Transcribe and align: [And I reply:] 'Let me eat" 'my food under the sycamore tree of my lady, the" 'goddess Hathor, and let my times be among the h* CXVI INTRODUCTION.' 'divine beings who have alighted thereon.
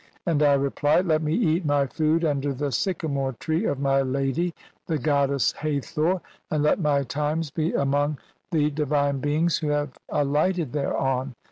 [And 0.25 0.41
I 0.41 0.55
reply:] 0.55 1.01
'Let 1.05 1.21
me 1.21 1.35
eat" 1.35 1.63
'my 1.67 1.85
food 1.85 2.25
under 2.25 2.55
the 2.55 2.71
sycamore 2.71 3.33
tree 3.33 3.65
of 3.65 3.79
my 3.79 4.01
lady, 4.01 4.55
the" 4.87 4.97
'goddess 4.97 5.51
Hathor, 5.51 6.21
and 6.49 6.63
let 6.63 6.79
my 6.79 7.03
times 7.03 7.51
be 7.51 7.73
among 7.73 8.17
the 8.49 8.65
h* 8.65 8.71
CXVI 8.71 8.71
INTRODUCTION.' 8.71 8.75
'divine 8.75 9.19
beings 9.19 9.57
who 9.59 9.67
have 9.67 9.99
alighted 10.09 10.73
thereon. 10.73 11.35